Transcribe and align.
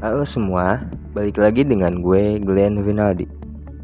Halo 0.00 0.24
semua, 0.24 0.80
balik 1.12 1.36
lagi 1.36 1.60
dengan 1.60 2.00
gue 2.00 2.40
Glenn 2.40 2.80
Rinaldi 2.80 3.28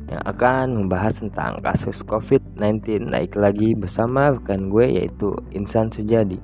yang 0.08 0.24
akan 0.24 0.72
membahas 0.72 1.20
tentang 1.20 1.60
kasus 1.60 2.00
COVID-19 2.08 3.12
naik 3.12 3.36
lagi 3.36 3.76
bersama 3.76 4.32
rekan 4.32 4.72
gue 4.72 4.96
yaitu 4.96 5.36
Insan 5.52 5.92
Sujadi. 5.92 6.40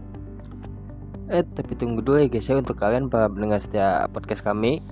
Eh, 1.32 1.40
tapi 1.56 1.72
tunggu 1.72 2.04
dulu 2.04 2.20
ya 2.20 2.28
guys 2.28 2.52
ya 2.52 2.60
untuk 2.60 2.76
kalian 2.76 3.08
para 3.08 3.32
pendengar 3.32 3.64
setiap 3.64 4.12
podcast 4.12 4.44
kami. 4.44 4.84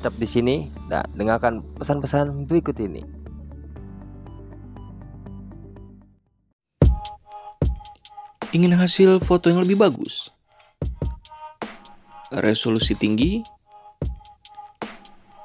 Tetap 0.00 0.16
di 0.16 0.28
sini 0.32 0.72
dan 0.88 1.04
dengarkan 1.12 1.60
pesan-pesan 1.76 2.48
berikut 2.48 2.80
ini. 2.80 3.04
Ingin 8.56 8.80
hasil 8.80 9.20
foto 9.20 9.52
yang 9.52 9.60
lebih 9.60 9.76
bagus? 9.76 10.32
Resolusi 12.32 12.96
tinggi? 12.96 13.53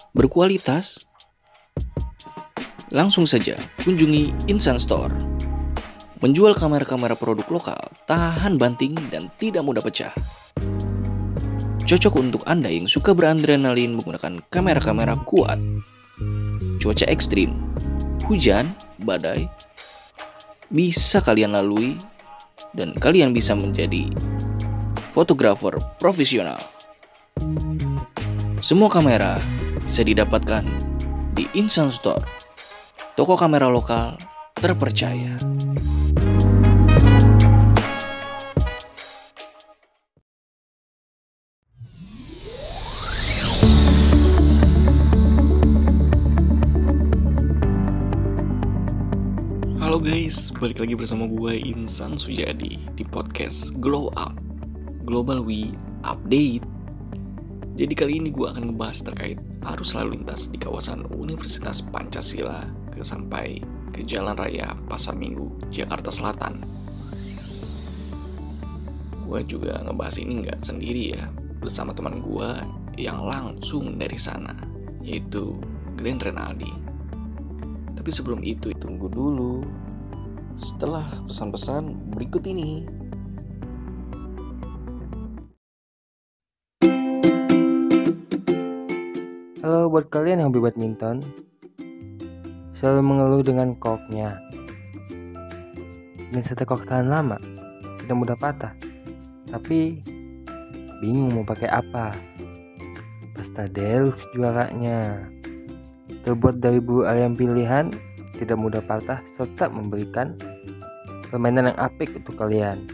Berkualitas? 0.09 1.05
Langsung 2.89 3.29
saja 3.29 3.53
kunjungi 3.85 4.49
Insan 4.49 4.81
Store. 4.81 5.13
Menjual 6.19 6.57
kamera-kamera 6.57 7.13
produk 7.13 7.45
lokal, 7.53 7.77
tahan 8.09 8.57
banting 8.57 8.97
dan 9.13 9.29
tidak 9.37 9.61
mudah 9.61 9.85
pecah. 9.85 10.11
Cocok 11.85 12.13
untuk 12.17 12.41
Anda 12.49 12.73
yang 12.73 12.89
suka 12.89 13.13
beradrenalin 13.13 13.93
menggunakan 13.93 14.41
kamera-kamera 14.49 15.13
kuat. 15.29 15.61
Cuaca 16.81 17.05
ekstrim, 17.05 17.53
hujan, 18.25 18.73
badai, 19.05 19.45
bisa 20.73 21.21
kalian 21.21 21.53
lalui 21.53 21.93
dan 22.73 22.97
kalian 22.97 23.29
bisa 23.29 23.53
menjadi 23.53 24.09
fotografer 25.13 25.77
profesional. 26.01 26.57
Semua 28.59 28.91
kamera 28.91 29.39
bisa 29.89 30.05
didapatkan 30.05 30.61
di 31.33 31.49
Insan 31.57 31.89
Store, 31.89 32.21
toko 33.17 33.33
kamera 33.33 33.73
lokal 33.73 34.13
terpercaya. 34.53 35.33
Halo 49.81 49.97
guys, 49.97 50.53
balik 50.61 50.85
lagi 50.85 50.93
bersama 50.93 51.25
gue 51.25 51.65
Insan 51.65 52.13
Sujadi 52.13 52.77
di 52.93 53.01
podcast 53.01 53.73
Glow 53.81 54.13
Up 54.13 54.37
Global 55.01 55.41
We 55.41 55.73
Update. 56.05 56.78
Jadi 57.79 57.95
kali 57.95 58.19
ini 58.19 58.27
gue 58.27 58.43
akan 58.43 58.75
ngebahas 58.75 59.07
terkait 59.07 59.39
arus 59.71 59.95
lalu 59.95 60.19
lintas 60.19 60.51
di 60.51 60.59
kawasan 60.59 61.07
Universitas 61.15 61.79
Pancasila 61.79 62.67
ke 62.91 62.99
sampai 63.07 63.55
ke 63.95 64.03
Jalan 64.03 64.35
Raya 64.35 64.75
Pasar 64.91 65.15
Minggu, 65.15 65.55
Jakarta 65.71 66.11
Selatan. 66.11 66.59
Gue 69.23 69.47
juga 69.47 69.79
ngebahas 69.79 70.19
ini 70.19 70.43
nggak 70.43 70.59
sendiri 70.59 71.15
ya, 71.15 71.31
bersama 71.63 71.95
teman 71.95 72.19
gue 72.19 72.51
yang 72.99 73.23
langsung 73.23 73.95
dari 73.95 74.19
sana, 74.19 74.59
yaitu 74.99 75.55
Glenn 75.95 76.19
Renaldi. 76.19 76.75
Tapi 77.95 78.11
sebelum 78.11 78.43
itu, 78.43 78.75
tunggu 78.75 79.07
dulu. 79.07 79.63
Setelah 80.59 81.23
pesan-pesan 81.23 82.11
berikut 82.11 82.43
ini. 82.43 82.83
Halo 89.59 89.91
buat 89.91 90.07
kalian 90.07 90.39
yang 90.39 90.55
hobi 90.55 90.63
badminton 90.63 91.19
Selalu 92.79 93.01
mengeluh 93.03 93.43
dengan 93.43 93.75
koknya. 93.75 94.39
Dan 96.31 96.39
setek 96.47 96.63
kok 96.63 96.87
tahan 96.87 97.11
lama 97.11 97.35
Tidak 97.99 98.15
mudah 98.15 98.39
patah. 98.39 98.71
Tapi 99.51 99.99
Bingung 101.03 101.35
mau 101.35 101.43
pakai 101.43 101.67
apa. 101.75 102.15
Pasta 103.35 103.67
Deluxe 103.67 104.31
juaranya. 104.31 105.27
Terbuat 106.23 106.63
dari 106.63 106.79
bulu 106.79 107.03
ayam 107.03 107.35
pilihan 107.35 107.91
Tidak 108.39 108.55
mudah 108.55 108.79
patah 108.79 109.19
Serta 109.35 109.67
memberikan 109.67 110.39
Permainan 111.27 111.75
yang 111.75 111.79
apik 111.83 112.15
untuk 112.15 112.39
kalian. 112.39 112.87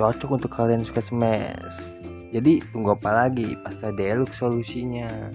Cocok 0.00 0.32
untuk 0.32 0.48
kalian 0.48 0.80
suka 0.80 1.04
smash. 1.04 1.92
Jadi 2.32 2.64
tunggu 2.72 2.96
apa 2.96 3.28
lagi? 3.28 3.52
Pasta 3.60 3.92
Deluxe 3.92 4.40
solusinya 4.40 5.28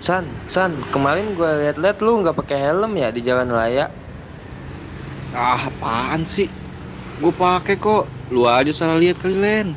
San, 0.00 0.24
San, 0.48 0.72
kemarin 0.90 1.36
gue 1.36 1.44
liat-liat 1.44 2.00
lu 2.00 2.24
nggak 2.24 2.32
pakai 2.32 2.56
helm 2.56 2.96
ya 2.96 3.12
di 3.12 3.20
jalan 3.20 3.52
raya. 3.52 3.92
Ah, 5.36 5.68
apaan 5.68 6.24
sih? 6.24 6.48
Gue 7.20 7.30
pakai 7.30 7.76
kok. 7.76 8.08
Lu 8.32 8.48
aja 8.48 8.72
salah 8.72 8.96
lihat 8.96 9.20
kali 9.20 9.36
Len. 9.36 9.76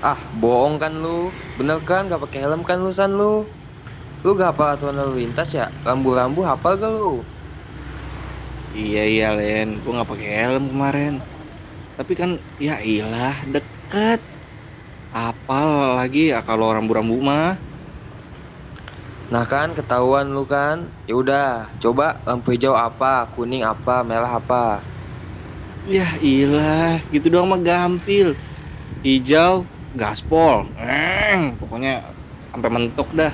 Ah, 0.00 0.16
bohong 0.38 0.78
kan 0.78 0.94
lu. 0.94 1.34
Bener 1.58 1.82
kan 1.82 2.06
nggak 2.06 2.22
pakai 2.22 2.46
helm 2.46 2.62
kan 2.62 2.78
lu 2.78 2.94
San 2.94 3.18
lu? 3.18 3.42
Lu 4.22 4.36
gak 4.38 4.54
hafal 4.54 4.76
aturan 4.76 4.96
lalu 5.00 5.26
lintas 5.26 5.50
ya? 5.52 5.72
Rambu-rambu 5.82 6.44
hafal 6.44 6.76
gak 6.78 6.92
lu? 6.92 7.24
Iya 8.76 9.04
iya 9.10 9.28
Len, 9.34 9.80
gue 9.82 9.90
nggak 9.90 10.06
pakai 10.06 10.28
helm 10.28 10.64
kemarin. 10.70 11.14
Tapi 11.96 12.12
kan 12.14 12.38
ya 12.60 12.78
ilah 12.84 13.34
deket. 13.48 14.20
Apal 15.10 15.98
lagi 15.98 16.30
ya 16.30 16.38
kalau 16.46 16.70
rambu-rambu 16.70 17.18
mah. 17.18 17.58
Nah 19.30 19.46
kan 19.46 19.74
ketahuan 19.74 20.30
lu 20.30 20.46
kan. 20.46 20.86
Ya 21.06 21.14
udah, 21.18 21.50
coba 21.82 22.18
lampu 22.26 22.54
hijau 22.54 22.74
apa, 22.74 23.26
kuning 23.34 23.62
apa, 23.66 24.02
merah 24.02 24.38
apa. 24.38 24.82
Ya 25.86 26.06
ilah, 26.22 26.98
gitu 27.10 27.30
doang 27.30 27.50
mah 27.50 27.62
gampil. 27.62 28.34
Hijau, 29.02 29.66
gaspol. 29.94 30.70
Eh, 30.78 31.54
pokoknya 31.58 32.06
sampai 32.54 32.70
mentok 32.70 33.08
dah. 33.14 33.32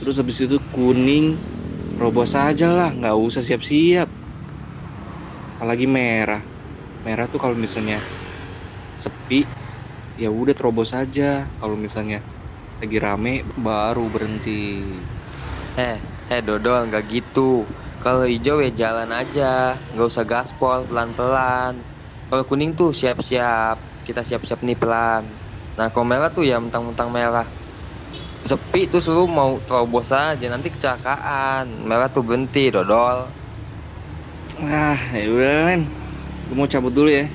Terus 0.00 0.20
habis 0.20 0.40
itu 0.44 0.60
kuning, 0.72 1.36
robos 1.96 2.36
aja 2.36 2.68
lah, 2.68 2.92
nggak 2.92 3.16
usah 3.16 3.44
siap-siap. 3.44 4.08
Apalagi 5.56 5.84
merah. 5.88 6.40
Merah 7.00 7.24
tuh 7.24 7.40
kalau 7.40 7.56
misalnya 7.56 7.96
sepi, 8.92 9.48
ya 10.20 10.28
udah 10.28 10.52
terobos 10.52 10.92
aja. 10.92 11.48
Kalau 11.56 11.72
misalnya 11.72 12.20
lagi 12.76 12.98
rame, 13.00 13.40
baru 13.56 14.04
berhenti. 14.12 14.84
Eh, 15.80 15.96
eh 16.28 16.40
dodol 16.44 16.92
nggak 16.92 17.04
gitu. 17.08 17.64
Kalau 18.04 18.28
hijau 18.28 18.60
ya 18.60 18.68
jalan 18.72 19.08
aja, 19.12 19.76
nggak 19.96 20.08
usah 20.08 20.24
gaspol 20.28 20.84
pelan-pelan. 20.88 21.80
Kalau 22.28 22.44
kuning 22.44 22.76
tuh 22.76 22.92
siap-siap, 22.92 23.80
kita 24.04 24.20
siap-siap 24.20 24.60
nih 24.60 24.76
pelan. 24.76 25.24
Nah 25.80 25.88
kalau 25.88 26.04
merah 26.04 26.28
tuh 26.28 26.44
ya 26.44 26.60
mentang-mentang 26.60 27.08
merah. 27.08 27.48
Sepi 28.44 28.88
terus 28.88 29.08
lu 29.08 29.28
mau 29.28 29.56
terobos 29.64 30.12
aja 30.12 30.46
nanti 30.52 30.68
kecelakaan. 30.68 31.84
Merah 31.84 32.08
tuh 32.12 32.24
berhenti 32.24 32.72
dodol. 32.72 33.28
Ah, 34.60 34.96
ya 35.16 35.28
udah 35.32 35.54
Len. 35.68 35.82
Gue 36.50 36.58
mau 36.58 36.66
cabut 36.66 36.90
dulu 36.90 37.06
ya. 37.06 37.30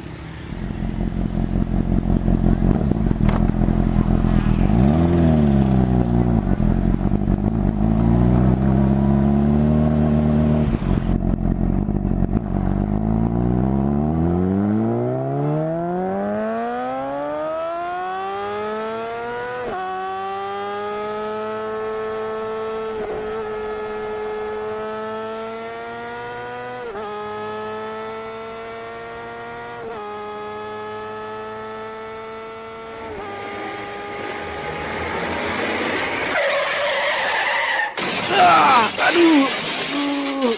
Ah, 38.36 38.92
aduh, 39.16 39.48
aduh. 39.48 40.56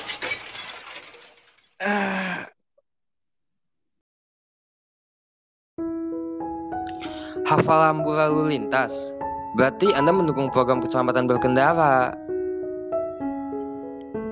Hafal 7.47 7.79
rambu 7.79 8.11
lalu 8.11 8.57
lintas. 8.57 9.13
Berarti 9.55 9.93
Anda 9.95 10.11
mendukung 10.11 10.49
program 10.51 10.81
keselamatan 10.81 11.29
berkendara. 11.29 12.17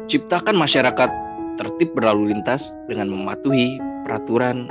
ciptakan 0.06 0.54
masyarakat 0.54 1.10
tertib 1.58 1.90
berlalu 1.98 2.30
lintas 2.30 2.78
dengan 2.86 3.10
mematuhi 3.10 3.82
peraturan 4.06 4.70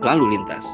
lalu 0.00 0.32
lintas. 0.32 0.64